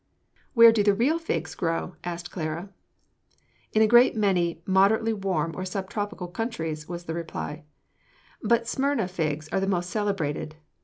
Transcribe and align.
"Where 0.55 0.71
do 0.71 0.81
the 0.81 0.95
real 0.95 1.19
figs 1.19 1.53
grow?" 1.53 1.95
asked 2.03 2.31
Clara. 2.31 2.73
"In 3.71 3.83
a 3.83 3.87
great 3.87 4.15
many 4.15 4.63
moderately 4.65 5.13
warm 5.13 5.55
or 5.55 5.63
sub 5.63 5.91
tropical 5.91 6.27
countries," 6.27 6.89
was 6.89 7.03
the 7.03 7.13
reply, 7.13 7.65
"but 8.41 8.67
Smyrna 8.67 9.07
figs 9.07 9.47
are 9.49 9.59
the 9.59 9.67
most 9.67 9.91
celebrated. 9.91 10.55